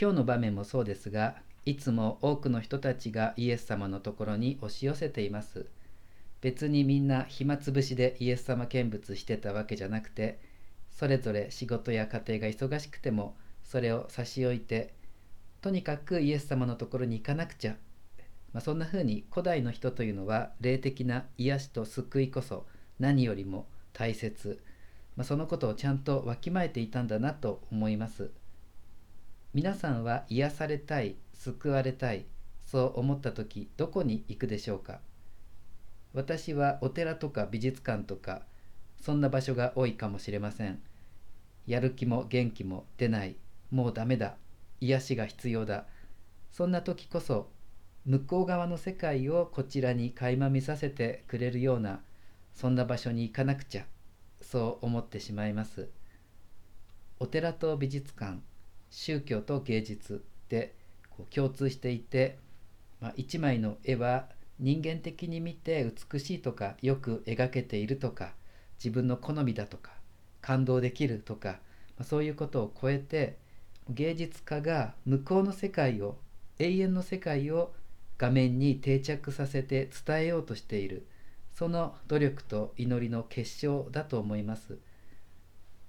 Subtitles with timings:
[0.00, 1.34] 今日の場面もそうですが
[1.66, 5.66] いつも多くの人たちがイエス様のところに押し寄せています。
[6.40, 10.40] 別にみんな暇つぶしでイエス様見物してたわけじゃなくて
[10.90, 14.94] それぞれ仕事や家庭が忙しくてもそれを差し置いて
[15.60, 17.76] とにかくイエス様のところに行かなくちゃ、
[18.54, 22.64] まあ、そんな風に古代の人というのは霊的な癒しと救いこそ
[22.98, 24.62] 何よりも大切、
[25.16, 28.30] まあ、そのことをちゃんとわきまえていたんだなと思います。
[29.52, 32.24] 皆さんは癒されたい救われたい
[32.64, 35.00] そう思った時どこに行くでしょうか？
[36.14, 38.42] 私はお寺とか美術館とか
[39.00, 40.80] そんな場所が多いかもしれません。
[41.66, 43.34] やる気も元気も出ない。
[43.72, 44.36] もうダメだ。
[44.80, 45.86] 癒しが必要だ。
[46.52, 47.50] そんな時こそ
[48.06, 52.02] 向こう側の世界をこちらに垣間見させてくれるような
[52.54, 53.84] そんな場所に行かなくちゃ
[54.40, 55.88] そう思ってしまいます。
[57.18, 58.38] お寺と美術館
[58.90, 60.74] 宗教と芸術で
[61.10, 62.38] こう共通していて、
[63.00, 64.26] まあ、一枚の絵は
[64.58, 68.32] 人間的に見て美しいとかよく描けているとか
[68.78, 69.92] 自分の好みだとか
[70.42, 71.60] 感動できるとか、
[71.96, 73.38] まあ、そういうことを超えて
[73.88, 76.16] 芸術家が向こうの世界を
[76.58, 77.72] 永遠の世界を
[78.18, 81.06] 画面に定着させて伝えようとしている
[81.54, 84.78] その努力と祈りの結晶だと思います。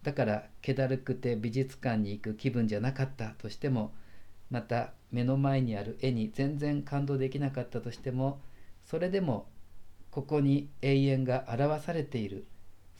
[0.03, 3.93] だから気だるくて美術館に行く気分じゃなかったとしても
[4.49, 8.39] また目の前にある絵に全然感動できなかったとしても
[8.85, 9.47] それでも
[10.09, 12.45] ここに永遠が表されている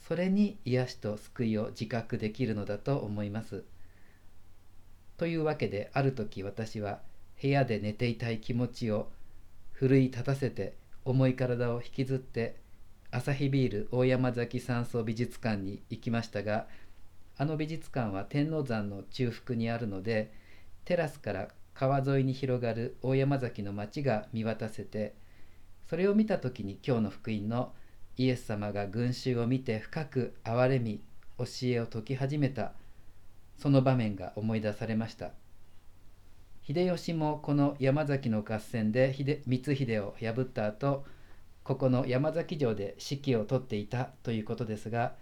[0.08, 3.64] それに癒しと救いを自覚できるのだと思います。
[5.18, 7.00] というわけである時私は
[7.42, 9.10] 部屋で寝ていたい気持ちを
[9.72, 12.56] 奮い立たせて重い体を引きずって
[13.12, 16.68] アサヒビール大山崎山荘美術館に行きましたが
[17.42, 20.32] あの美術館は天王山の中腹にあるので
[20.86, 25.16] テラスから川沿いに広がる大山崎の町が見渡せて
[25.90, 27.74] それを見た時に今日の福音の
[28.16, 31.02] イエス様が群衆を見て深く憐れみ
[31.40, 32.74] 教えを説き始めた
[33.58, 35.32] その場面が思い出されました。
[36.62, 39.14] 秀吉もこの山崎の合戦で
[39.48, 41.06] 光秀を破った後
[41.64, 45.14] ここの山崎城で指揮を執っていたということですが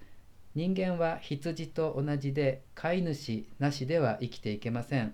[0.55, 5.13] 人間は羊と同じで飼い主なしでは生きていけません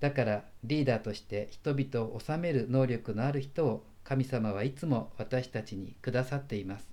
[0.00, 6.86] だからリーダーとして人々を治める能力のある人を神様はいつも私たちにくださっています。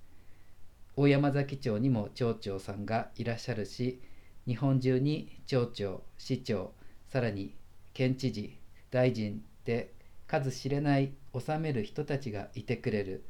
[0.95, 4.01] 大山崎町にも町長さんがいらっしゃるし
[4.47, 6.73] 日本中に町長市長
[7.09, 7.55] さらに
[7.93, 8.57] 県知事
[8.91, 9.93] 大臣で
[10.27, 13.25] 数知れない治める人たちがいてくれる、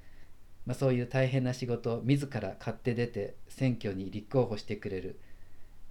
[0.66, 5.20] まあ、そういう大変な仕事を自ら買って出て選挙に立候補してくれる、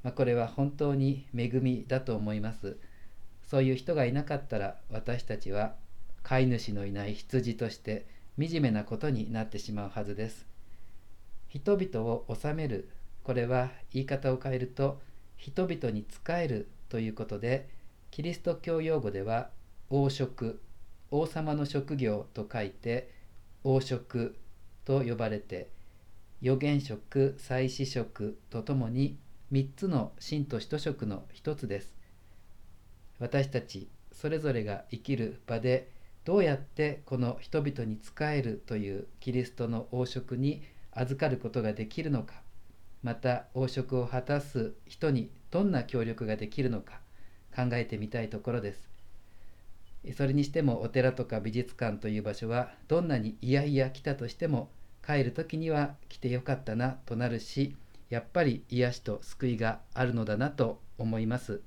[0.02, 2.76] まあ、これは本当に恵みだと思います
[3.48, 5.74] そういう人がいなかったら私たちは
[6.22, 8.06] 飼い主のいない羊として
[8.38, 10.46] 惨めなことになってしまうはずです。
[11.48, 12.88] 人々を治める
[13.24, 15.00] これは言い方を変えると
[15.36, 17.68] 人々に仕えるということで
[18.12, 19.50] キリスト教用語では
[19.88, 20.60] 王職
[21.10, 23.10] 王様の職業と書いて
[23.64, 24.36] 王職
[24.90, 25.68] と呼ばれて
[26.42, 29.16] 預言職祭祀職とともに
[29.52, 31.94] 3つの神と使徒職の一つです。
[33.20, 35.92] 私たちそれぞれが生きる場で
[36.24, 42.42] どうやってこの人々に仕えるというキリストの王職に預かることができるのか
[43.04, 46.98] また王職を果たす人にどんな協力ができるのか
[47.54, 48.90] 考えてみたいところです。
[50.16, 54.68] それにしてもお寺とか美術館という場所はどんなにいやいや来たとしても
[55.04, 57.76] 帰る時には来てよかったなとなるし
[58.08, 61.62] やっぱり癒しと救いがあるのだなと思います。